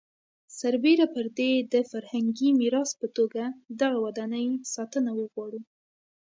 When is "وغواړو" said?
5.15-5.61